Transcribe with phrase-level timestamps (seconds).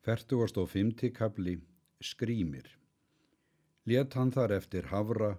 [0.00, 1.58] Fertugast og fymti kapli
[2.00, 2.64] Skrýmir.
[3.84, 5.34] Let hann þar eftir Havra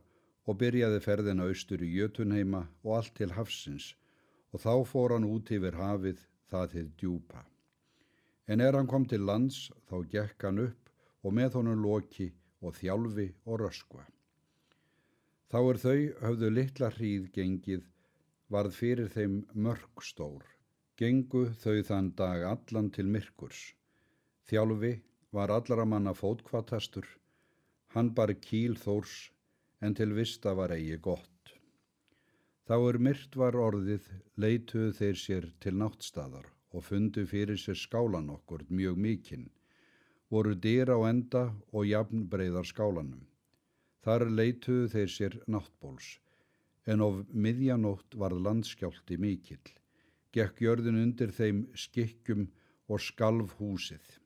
[0.46, 3.88] og byrjaði ferðina austur í Jötunheima og allt til Hafsins
[4.54, 6.21] og þá fór hann út yfir hafið
[6.54, 7.42] það þið djúpa.
[8.46, 10.93] En er hann kom til lands þá gekk hann upp
[11.25, 12.29] og með honum loki
[12.62, 14.05] og þjálfi og röskva.
[15.49, 17.89] Þá er þau höfðu litla hríð gengið
[18.53, 20.45] varð fyrir þeim mörg stór.
[21.02, 23.71] Gengu þau þann dag allan til myrkurs.
[24.49, 24.94] Þjálfi
[25.31, 27.05] var allara manna fótkvatastur,
[27.93, 29.31] hann bar kíl þórs
[29.81, 31.53] en til vista var eigi gott.
[32.67, 34.05] Þá er myrt var orðið,
[34.38, 39.49] leituðu þeir sér til náttstadar og fundu fyrir sér skálan okkur mjög mikinn,
[40.31, 43.25] voru dýra á enda og jafn breyðar skálanum.
[44.05, 46.13] Þar leituðu þeir sér náttbóls,
[46.88, 49.75] en of miðjanótt varð landskjálti mikill,
[50.31, 52.47] gekk jörðin undir þeim skikkjum
[52.88, 54.20] og skalf húsið.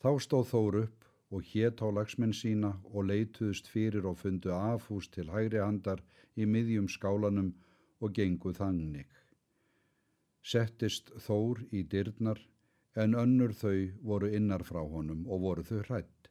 [0.00, 5.10] Þá stóð Þór upp og hét á lagsmenn sína og leituðust fyrir og fundu afhús
[5.12, 6.00] til hægri handar
[6.40, 7.50] í miðjum skálanum
[8.00, 9.10] og genguð þannig.
[10.40, 12.40] Settist Þór í dyrnar
[12.96, 16.30] en önnur þau voru innar frá honum og voru þau hrætt.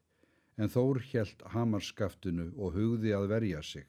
[0.58, 3.86] En Þór helt hamarskaftinu og hugði að verja sig.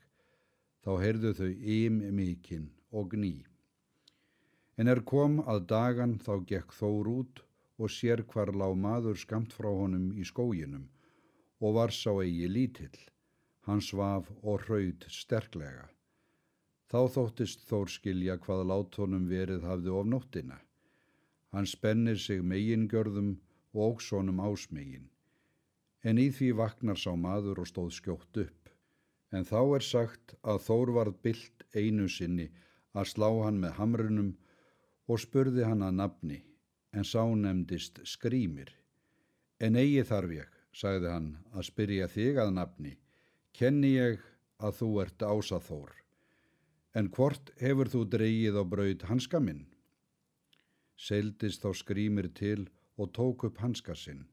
[0.84, 3.34] Þá heyrðu þau ym mikinn og gný.
[4.76, 7.42] En er kom að dagan þá gekk Þór út
[7.80, 10.88] og sér hvar lág maður skamt frá honum í skóginum
[11.60, 12.98] og var sá eigi lítill,
[13.66, 15.88] hann svaf og hraut sterklega.
[16.90, 20.58] Þá þóttist Þór skilja hvað lát honum verið hafði of nóttina.
[21.52, 23.36] Hann spennir sig megingjörðum
[23.74, 25.10] og óksónum ásmegin.
[26.02, 28.72] En í því vaknar sá maður og stóð skjótt upp.
[29.30, 32.48] En þá er sagt að Þór varð byllt einu sinni
[32.96, 34.30] að slá hann með hamrunum
[35.06, 36.40] og spurði hann að nafni
[36.92, 38.70] en sá nefndist skrýmir.
[39.60, 42.94] En eigi þarf ég, sagði hann, að spyrja þig að nafni,
[43.52, 44.22] kenni ég
[44.58, 45.92] að þú ert ásaþór.
[46.94, 49.66] En hvort hefur þú dreyið á braud hanska minn?
[50.96, 52.66] Seildist þá skrýmir til
[52.98, 54.26] og tók upp hanska sinn.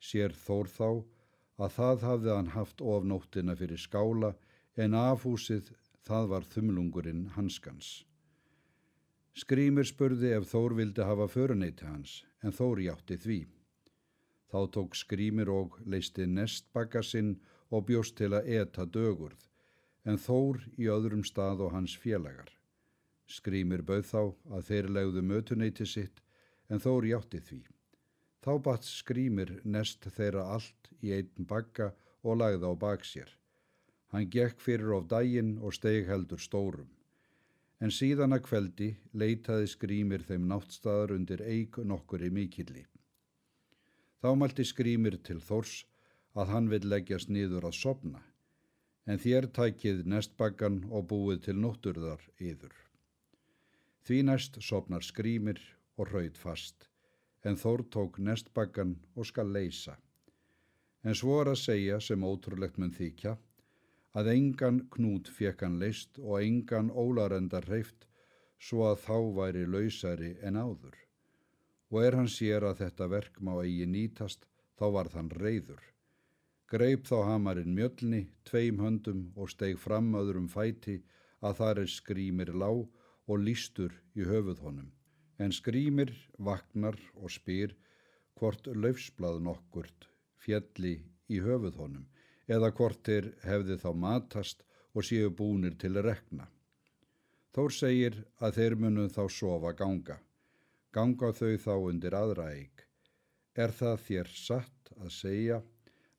[0.00, 0.88] Sér þór þá
[1.64, 4.34] að það hafði hann haft ofnóttina fyrir skála
[4.76, 5.70] en afhúsið
[6.04, 8.02] það var þumlungurinn hanskans.
[9.34, 13.38] Skrýmur spurði ef Þór vildi hafa föruneyti hans, en Þór hjátti því.
[14.46, 17.32] Þá tók Skrýmur og leisti nestbakka sinn
[17.74, 19.48] og bjóst til að eta dögurð,
[20.06, 22.52] en Þór í öðrum stað og hans félagar.
[23.26, 24.22] Skrýmur bauð þá
[24.54, 26.22] að þeir legðu mötuneyti sitt,
[26.70, 27.62] en Þór hjátti því.
[28.46, 31.90] Þá batt Skrýmur nest þeirra allt í einn bakka
[32.22, 33.38] og lagði á baksér.
[34.14, 36.94] Hann gekk fyrir of dægin og steg heldur stórum
[37.82, 42.84] en síðan að kveldi leitaði skrýmir þeim náttstaðar undir eig nokkur í mikilli.
[44.22, 45.82] Þá mælti skrýmir til Þors
[46.34, 48.22] að hann vil leggjast nýður að sopna,
[49.06, 52.72] en þér tækið nestbaggan og búið til nótturðar yður.
[54.04, 55.60] Því næst sopnar skrýmir
[55.98, 56.88] og hraut fast,
[57.44, 59.98] en Þór tók nestbaggan og skal leysa.
[61.04, 63.36] En svo er að segja sem ótrúlegt mun þykja,
[64.18, 68.06] að engan knút fekk hann leist og engan ólarendar hreift
[68.66, 70.94] svo að þá væri lausari en áður.
[71.90, 74.46] Og er hann sér að þetta verk má eigi nýtast,
[74.78, 75.82] þá var þann reyður.
[76.70, 81.00] Greip þá hamarinn mjölni, tveim höndum og steg fram öðrum fæti
[81.44, 82.86] að þar er skrýmir lág
[83.26, 84.90] og lístur í höfuð honum.
[85.38, 87.74] En skrýmir vaknar og spyr
[88.38, 90.08] hvort löfsblað nokkurt
[90.44, 90.96] fjalli
[91.30, 92.08] í höfuð honum
[92.48, 96.48] eða hvort þeir hefði þá matast og séu búnir til að rekna.
[97.54, 100.18] Þór segir að þeir munum þá sofa ganga.
[100.94, 102.84] Ganga þau þá undir aðra eig.
[103.54, 105.60] Er það þér satt að segja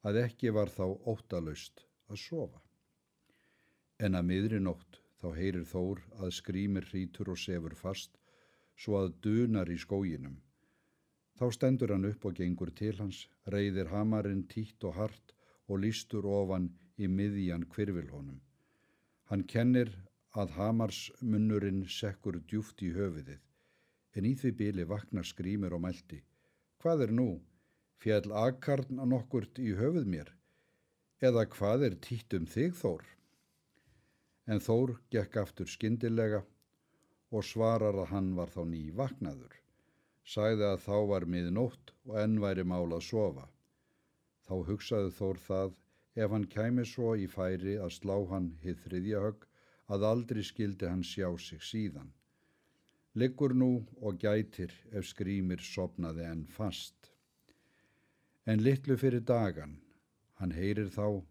[0.08, 2.62] að ekki var þá óttalust að sofa?
[4.00, 8.18] En að miðri nótt þá heyrir Þór að skrýmir hrítur og sefur fast
[8.75, 10.35] svo að dunar í skóginum.
[11.35, 15.35] Þá stendur hann upp og gengur til hans, reyðir hamarinn títt og hart
[15.67, 18.40] og lístur ofan í miðjan kvirvilhónum.
[19.29, 19.91] Hann kennir
[20.35, 23.41] að Hamars munnurinn sekkur djúft í höfuðið,
[24.16, 26.22] en í því bíli vaknar skrýmir og mælti.
[26.82, 27.29] Hvað er nú?
[28.03, 30.32] Fjall akkarn að nokkurt í höfuð mér?
[31.23, 33.06] Eða hvað er títt um þig Þór?
[34.52, 36.44] En Þór gekk aftur skindilega
[37.32, 39.56] og svarar að hann var þá ný vaknaður.
[40.26, 43.47] Sæði að þá var miðnótt og enn væri mál að sofa.
[44.46, 45.76] Þá hugsaði Þór það
[46.24, 49.47] ef hann kæmi svo í færi að slá hann hið þriðja högg
[49.96, 52.12] að aldrei skildi hann sjá sig síðan.
[53.16, 53.72] Liggur nú
[54.02, 57.12] og gætir ef skrýmir sopnaði enn fast.
[58.46, 59.78] En litlu fyrir dagan,
[60.40, 61.24] hann heyrir þá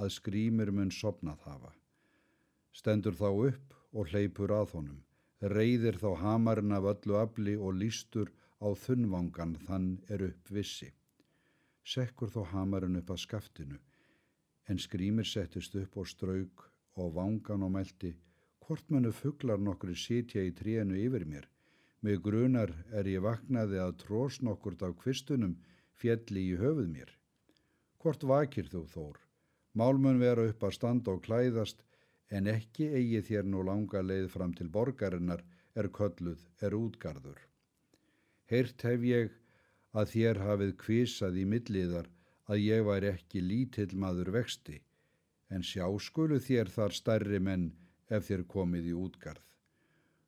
[0.00, 1.72] að skrýmir mun sopnað hafa.
[2.72, 5.02] Stendur þá upp og hleypur að honum,
[5.42, 8.32] reyðir þá hamarinn af öllu afli og lístur
[8.62, 10.88] á þunnvangan þann er upp vissi.
[11.82, 13.78] Sekkur þó hamarinn upp að skaftinu,
[14.70, 18.12] en skrýmir settist upp og strauk og vangan og meldi,
[18.62, 21.48] hvort munu fugglar nokkru sitja í trénu yfir mér.
[22.02, 25.56] Með grunar er ég vaknaði að trós nokkurt af kvistunum
[25.98, 27.10] fjalli í höfuð mér.
[28.02, 29.18] Hvort vakir þú þór?
[29.74, 31.82] Málmun vera upp að standa og klæðast,
[32.30, 35.42] en ekki eigi þér nú langa leið fram til borgarinnar
[35.74, 37.38] er kölluð, er útgarður.
[38.50, 39.30] Heyrt hef ég
[39.92, 42.08] að þér hafið kvísað í milliðar
[42.50, 44.80] að ég var ekki lítill maður vexti,
[45.52, 47.70] en sjá skulu þér þar stærri menn
[48.08, 49.44] ef þér komið í útgarð.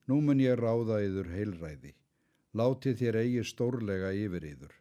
[0.08, 1.94] Nú mun ég ráða yður heilræði,
[2.52, 4.74] láti þér eigi stórlega yfir yður,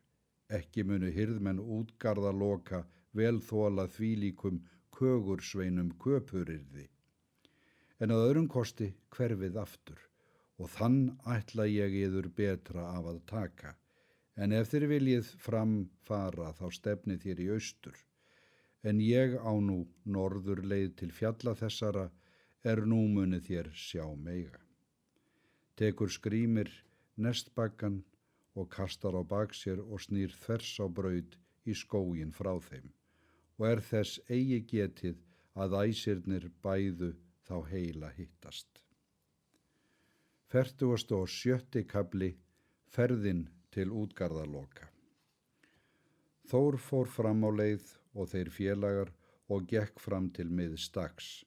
[0.52, 2.84] ekki munu hyrðmenn útgarða loka
[3.16, 4.60] velþóla þvílíkum
[4.94, 6.90] kögursveinum köpurirði.
[8.02, 10.02] En að öðrum kosti hverfið aftur
[10.60, 13.74] og þann ætla ég yður betra af að taka,
[14.36, 17.98] en ef þér viljið framfara þá stefni þér í austur,
[18.84, 22.10] en ég á nú norður leið til fjalla þessara
[22.64, 24.60] er nú munið þér sjá meiga.
[25.78, 26.72] Tekur skrýmir
[27.18, 28.02] nestbakkan
[28.56, 32.92] og kastar á baksér og snýr þvers á braud í skógin frá þeim
[33.58, 35.20] og er þess eigi getið
[35.64, 37.14] að æsirnir bæðu
[37.48, 38.82] þá heila hittast.
[40.50, 42.34] Fertugast og sjötti kabli
[42.94, 44.90] ferðin til útgarðaloka.
[46.52, 49.12] Þór fór fram á leið og þeir félagar
[49.50, 51.44] og gekk fram til miðstags.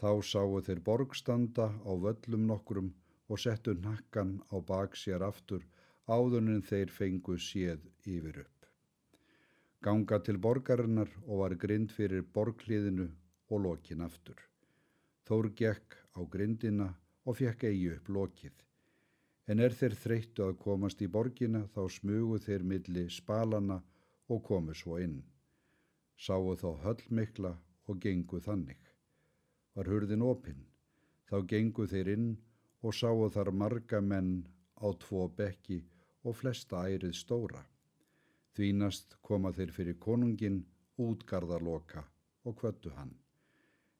[0.00, 2.92] Þá sáu þeir borgstanda á völlum nokkrum
[3.28, 5.66] og settu nakkan á bak sér aftur
[6.10, 8.66] áðunin þeir fengu séð yfir upp.
[9.80, 13.06] Ganga til borgarinnar og var grind fyrir borgliðinu
[13.50, 14.40] og lokin aftur.
[15.26, 16.88] Þór gekk á grindina
[17.24, 18.56] og fekk eigi upp lokið.
[19.50, 23.80] En er þeir þreyttu að komast í borgina þá smugu þeir milli spalana
[24.30, 25.18] og komu svo inn
[26.20, 27.50] sáu þá höllmikla
[27.88, 28.80] og gengu þannig.
[29.74, 30.66] Var hurðin opinn,
[31.28, 32.26] þá gengu þeir inn
[32.84, 34.34] og sáu þar marga menn
[34.76, 35.80] á tvo bekki
[36.24, 37.62] og flesta ærið stóra.
[38.56, 40.60] Þvínast koma þeir fyrir konungin
[41.00, 42.04] útgarðaloka
[42.44, 43.14] og kvöttu hann.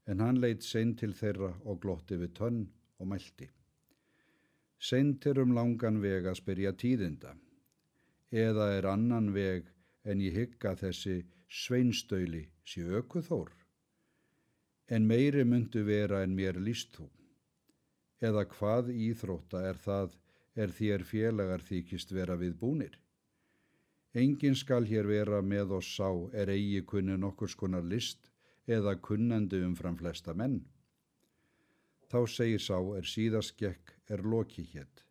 [0.07, 2.63] En hann leitt seint til þeirra og glotti við tönn
[2.99, 3.49] og mælti.
[4.81, 7.35] Seint er um langan veg að spyrja tíðinda.
[8.33, 9.67] Eða er annan veg
[10.09, 11.19] en ég hygga þessi
[11.53, 13.51] sveinstöili sé ökuþór,
[14.89, 17.11] en meiri myndu vera en mér líst þú.
[18.25, 20.17] Eða hvað íþrótta er það
[20.57, 22.97] er þér félagar þykist vera við búnir?
[24.17, 28.33] Engin skal hér vera með oss sá er eigi kunni nokkur skonar list
[28.67, 30.63] eða kunnandi umfram flesta menn.
[32.09, 35.05] Þá segir sá er síðaskekk er loki hétt.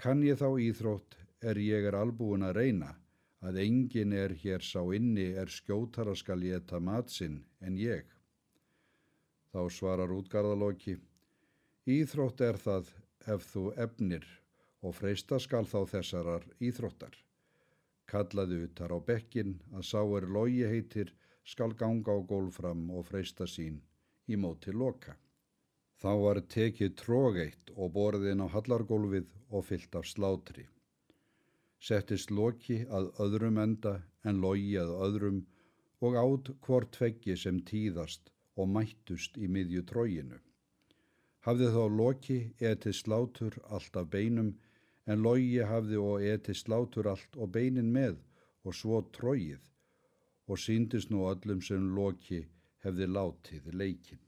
[0.00, 2.94] Kann ég þá íþrótt er ég er albúin að reyna
[3.44, 8.06] að engin er hér sá inni er skjótara skal ég etta matsinn en ég.
[9.50, 11.00] Þá svarar útgarðalóki,
[11.88, 12.90] Íþrótt er það
[13.34, 14.26] ef þú efnir
[14.84, 17.14] og freysta skal þá þessarar íþróttar.
[18.10, 23.48] Kallaði utar á bekkin að sá er logi heitir skal ganga á gólfram og freysta
[23.48, 23.80] sín
[24.28, 25.16] í móti loka.
[26.00, 30.66] Þá var tekið trógeitt og borðin á hallargólfið og fyllt af slátri
[31.88, 33.94] settist loki að öðrum enda
[34.30, 35.38] en logi að öðrum
[36.06, 38.28] og átt hvort tveggi sem tíðast
[38.60, 40.38] og mættust í miðju tróginu.
[41.46, 42.38] Hafði þá loki
[42.72, 44.50] etið slátur allt af beinum
[45.08, 48.18] en logi hafði og etið slátur allt og beinin með
[48.68, 49.62] og svo trógið
[50.52, 52.42] og síndist nú öllum sem loki
[52.84, 54.20] hefði látið leikin.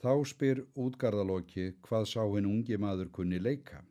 [0.00, 3.82] Þá spyr útgarðaloki hvað sá hinn ungi maður kunni leika.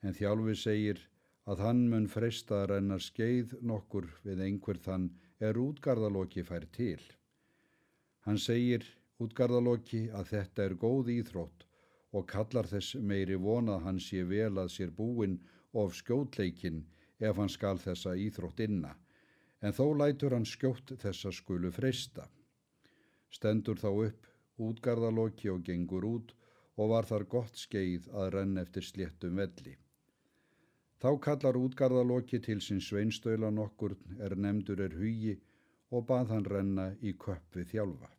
[0.00, 1.02] En þjálfi segir
[1.44, 5.10] að hann mun freysta að renna skeið nokkur við einhver þann
[5.48, 7.02] er útgarðaloki fær til.
[8.24, 8.86] Hann segir
[9.20, 11.68] útgarðaloki að þetta er góð íþrótt
[12.16, 15.38] og kallar þess meiri vonað hann sé vel að sér búin
[15.76, 16.86] of skjótleikin
[17.20, 18.96] ef hann skal þessa íþrótt inna,
[19.60, 22.24] en þó lætur hann skjótt þessa skulu freysta.
[23.32, 26.34] Stendur þá upp útgarðaloki og gengur út
[26.76, 29.76] og var þar gott skeið að renna eftir sléttum velli.
[31.02, 35.36] Þá kallar útgarðaloki til sin sveinstöila nokkur er nefndur er hugi
[35.90, 38.10] og bað hann renna í köpp við þjálfa.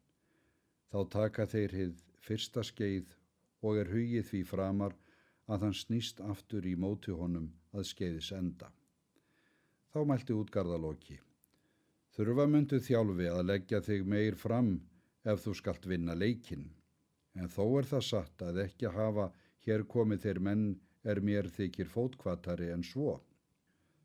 [0.91, 3.15] Þá taka þeir hið fyrsta skeið
[3.63, 4.95] og er hugið því framar
[5.47, 8.69] að hann snýst aftur í móti honum að skeiðis enda.
[9.93, 11.19] Þá mælti útgarðalóki.
[12.13, 14.75] Þurfa myndu þjálfi að leggja þig meir fram
[15.23, 16.69] ef þú skalt vinna leikin.
[17.39, 19.29] En þó er það satt að ekki hafa
[19.65, 20.65] hér komið þeir menn
[21.03, 23.19] er mér þykir fótkvatari en svo.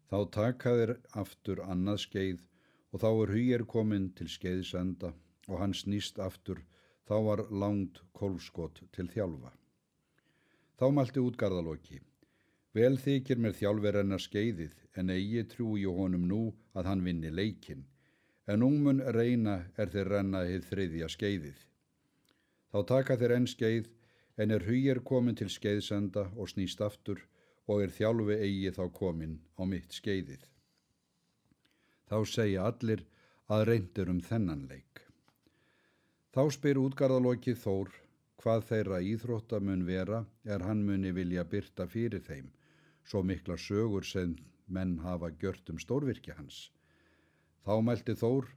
[0.08, 2.44] Þá taka þeir aftur annað skeið
[2.92, 5.12] og þá er hugir komin til skeiðsenda
[5.48, 6.60] og hann snýst aftur,
[7.08, 9.52] þá var langt kólskot til þjálfa.
[10.78, 12.00] Þá mælti útgarðalóki.
[12.76, 16.42] Vel þykir mér þjálfverðarna skeiðið en eigi trúi honum nú
[16.76, 17.86] að hann vinni leikin,
[18.48, 21.58] en ungmun reyna er þeir renna heið þriðja skeiðið.
[22.72, 23.88] Þá taka þeir enn skeið
[24.40, 27.20] en er hugir komin til skeiðsenda og snýst aftur
[27.68, 30.44] og er þjálfi eigi þá komin á mitt skeiðið.
[32.08, 33.04] Þá segja allir
[33.52, 35.02] að reyndir um þennan leik.
[36.32, 37.92] Þá spyr útgarðalokið Þór
[38.38, 42.48] hvað þeirra íþróttamun vera er hann muni vilja byrta fyrir þeim,
[43.04, 44.36] svo mikla sögur sem
[44.68, 46.68] menn hafa gjört um stórvirkja hans.
[47.66, 48.48] Þá mælti Þór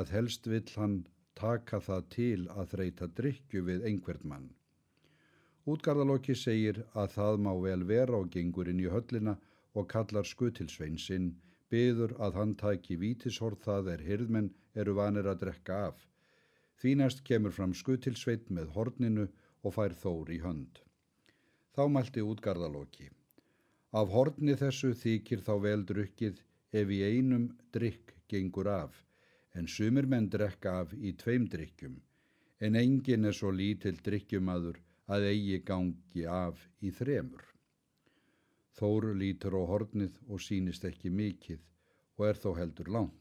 [0.00, 0.96] að helst vill hann
[1.40, 4.48] taka það til að þreita drikju við einhvert mann.
[5.70, 9.36] Útgarðalokki segir að það má vel vera og gengur inn í höllina
[9.74, 11.30] og kallar skutilsvein sinn,
[11.70, 16.06] byður að hann taki vítishorð það er hirðmenn eru vanir að drekka af.
[16.80, 19.26] Því næst kemur fram skutilsveit með horninu
[19.62, 20.80] og fær þór í hönd.
[21.76, 23.10] Þá mælti útgarðalóki.
[23.92, 26.40] Af horni þessu þykir þá vel drukkið
[26.80, 29.04] ef í einum drikk gengur af,
[29.54, 31.96] en sumir menn drekka af í tveim drikkjum,
[32.64, 34.78] en engin er svo lítill drikkjumadur
[35.10, 37.44] að eigi gangi af í þremur.
[38.78, 41.64] Þóru lítur á hornið og sínist ekki mikið
[42.18, 43.20] og er þó heldur langt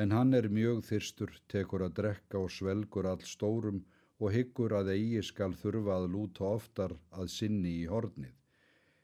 [0.00, 3.82] en hann er mjög þyrstur, tekur að drekka og svelgur all stórum
[4.20, 8.32] og hyggur að eigi skal þurfa að lúta oftar að sinni í hornið.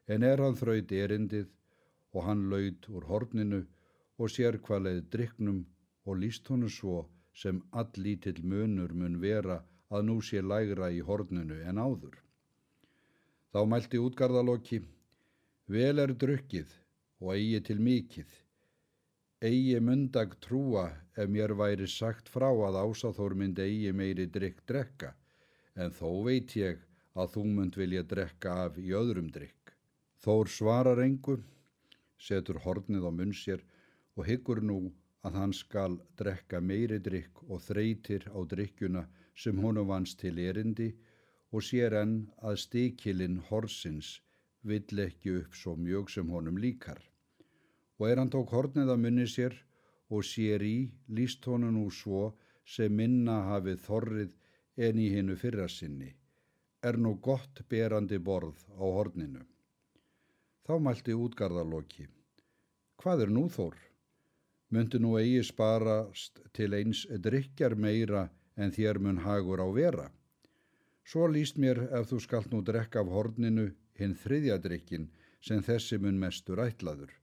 [0.09, 1.51] En er hann þraut erindið
[2.15, 3.61] og hann laud úr horninu
[4.19, 5.65] og sér hvað leið driknum
[6.07, 7.03] og líst honu svo
[7.43, 9.59] sem all lítill munur mun vera
[9.93, 12.17] að nú sé lægra í horninu en áður.
[13.53, 14.81] Þá mælti útgarðalokki,
[15.73, 16.73] vel er drukkið
[17.21, 18.27] og eigi til mikið,
[19.49, 25.13] eigi mundag trúa ef mér væri sagt frá að ásáþór mynd eigi meiri drikk drekka,
[25.77, 26.83] en þó veit ég
[27.17, 29.73] að þú mynd vilja drekka af í öðrum drikk.
[30.25, 31.39] Þór svarar engu,
[32.19, 33.63] setur hornið á munn sér
[34.17, 34.79] og hyggur nú
[35.29, 39.05] að hann skal drekka meiri drikk og þreytir á drikkjuna
[39.45, 40.89] sem honum vans til erindi
[41.53, 42.17] og sér enn
[42.49, 44.17] að stíkilinn horsins
[44.71, 47.03] vill ekki upp svo mjög sem honum líkar
[47.99, 49.55] og er hann tók hornið að munni sér
[50.09, 50.77] og sér í
[51.19, 52.27] líst honu nú svo
[52.75, 54.35] sem minna hafið þorrið
[54.89, 56.11] en í hinnu fyrra sinni,
[56.83, 59.43] er nú gott berandi borð á horninu.
[60.67, 62.09] Þá mælti útgarðarloki.
[63.01, 63.77] Hvað er nú þór?
[64.71, 70.09] Myndi nú eigi sparast til eins drikjar meira en þér mun hagur á vera?
[71.07, 73.69] Svo líst mér ef þú skalt nú drekka af horninu
[74.01, 75.07] hinn þriðja drikkin
[75.41, 77.15] sem þessi mun mestur ætlaður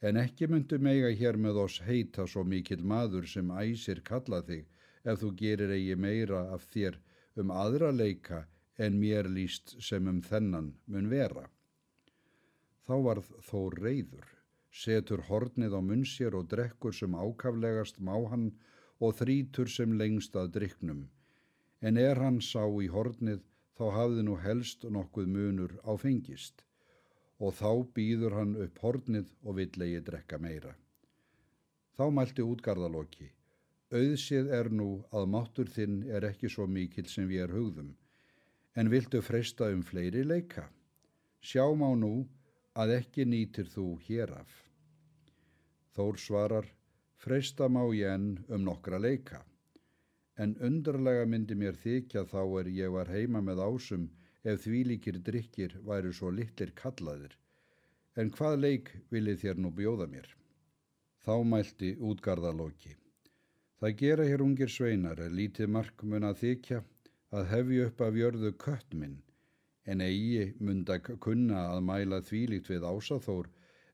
[0.00, 4.64] en ekki myndu meiga hér með oss heita svo mikill maður sem æsir kalla þig
[5.04, 6.96] ef þú gerir eigi meira af þér
[7.42, 8.46] um aðra leika
[8.80, 11.44] en mér líst sem um þennan mun vera.
[12.86, 14.24] Þá varð þó reyður,
[14.70, 18.50] setur hornið á munn sér og drekkur sem ákaflegast má hann
[19.00, 21.08] og þrítur sem lengst að driknum,
[21.80, 23.42] en er hann sá í hornið
[23.78, 26.64] þá hafði nú helst nokkuð munur á fengist
[27.40, 30.74] og þá býður hann upp hornið og vill eigi drekka meira.
[31.96, 33.30] Þá mælti útgarðaloki,
[33.96, 37.94] auðsið er nú að máttur þinn er ekki svo mikil sem við er hugðum,
[38.76, 40.68] en viltu freysta um fleiri leika?
[41.40, 42.28] Sjá má nú
[42.78, 44.50] að ekki nýtir þú hér af.
[45.96, 46.66] Þór svarar,
[47.18, 49.42] freysta má ég enn um nokkra leika,
[50.38, 54.06] en undarlega myndi mér þykja þá er ég var heima með ásum
[54.44, 57.34] ef því líkir drikkir væru svo litlir kallaðir.
[58.16, 60.28] En hvað leik viljið þér nú bjóða mér?
[61.20, 62.94] Þá mælti útgarðalóki.
[63.80, 66.80] Það gera hér ungir sveinar er lítið mark mun að þykja
[67.36, 69.20] að hefju upp af jörðu kött minn,
[69.86, 73.48] en eigi munda kunna að mæla þvílíkt við ásaþór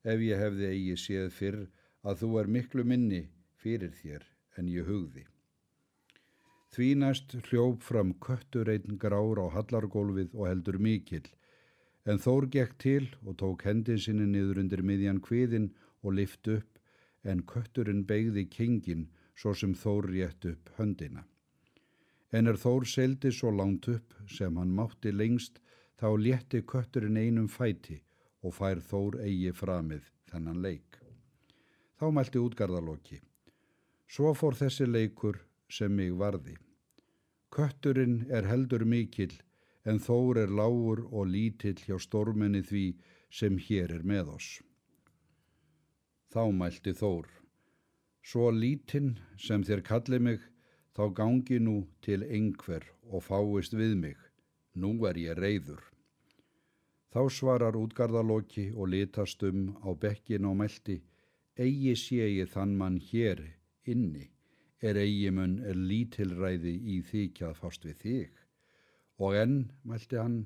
[0.05, 1.63] ef ég hefði eigi séð fyrr
[2.07, 3.23] að þú er miklu minni
[3.63, 4.27] fyrir þér
[4.59, 5.27] en ég hugði.
[6.77, 11.27] Því næst hljóf fram köttur einn grár á hallargólfið og heldur mikill,
[12.07, 15.71] en Þór gekk til og tók hendin sinni niður undir miðjan kviðin
[16.03, 16.79] og lift upp,
[17.25, 21.25] en kötturinn beigði kingin svo sem Þór rétt upp höndina.
[22.31, 25.59] En er Þór seldi svo langt upp sem hann mátti lengst,
[26.01, 28.01] þá létti kötturinn einum fæti
[28.43, 30.99] og fær Þór eigi framið þennan leik.
[31.97, 33.21] Þá mælti útgarðaloki.
[34.07, 35.41] Svo fór þessi leikur
[35.73, 36.57] sem mig varði.
[37.51, 39.35] Kötturinn er heldur mikill
[39.87, 42.87] en þór er lágur og lítill hjá storminni því
[43.31, 44.51] sem hér er með oss.
[46.35, 47.27] Þá mælti þór.
[48.27, 50.41] Svo lítinn sem þér kalli mig,
[50.97, 54.26] þá gangi nú til einhver og fáist við mig.
[54.77, 55.81] Nú er ég reyður.
[57.13, 60.99] Þá svarar útgarðaloki og litast um á bekkin og meldi,
[61.57, 63.41] eigi sé ég þann mann hér
[63.89, 64.27] inni,
[64.85, 68.35] er eigi mun er lítilræði í þykjað fást við þig.
[69.17, 69.57] Og enn,
[69.89, 70.43] mælti hann,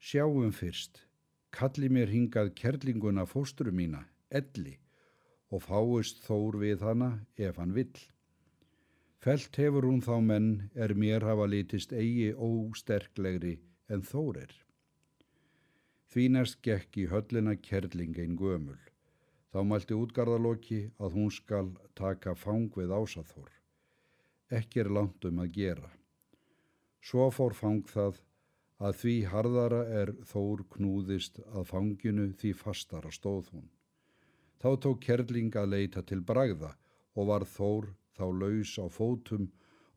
[0.00, 1.02] sjáum fyrst,
[1.52, 4.78] kalli mér hingað kerlinguna fósturu mína, elli,
[5.52, 7.92] og fáist þór við hana ef hann vill.
[9.24, 10.48] Felt hefur hún þá menn
[10.84, 13.54] er mér hafa litist eigi ósterklegri
[13.94, 14.50] en þórir.
[16.12, 18.76] Því næst gekk í höllina kerling einn gömul.
[19.48, 23.48] Þá mælti útgarðaloki að hún skal taka fang við ásaþór.
[24.60, 25.90] Ekki er langt um að gera.
[27.00, 28.20] Svo fór fang það
[28.76, 33.68] að því harðara er þór knúðist að fanginu því fastara stóð hún.
[34.60, 36.74] Þá tók kerling að leita til bragða
[37.16, 39.48] og var þór þá laus á fótum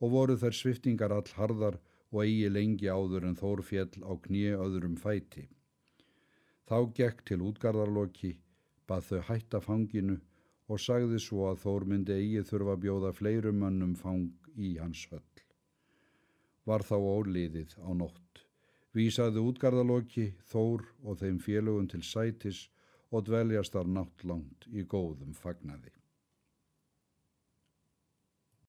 [0.02, 1.80] og voru þær sviftingar all harðar
[2.12, 5.48] og eigi lengi áður en þór fjell á knið öðrum fæti.
[6.68, 8.38] Þá gekk til útgarðarloki,
[8.88, 10.20] bað þau hætta fanginu
[10.68, 15.26] og sagði svo að þór myndi eigi þurfa bjóða fleirum mönnum fang í hans höll
[16.68, 18.44] var þá óliðið á nótt.
[18.98, 22.66] Vísaði útgarðaloki, þór og þeim félögun til sætis
[23.12, 25.97] og dveljast þar nátt langt í góðum fagnaði.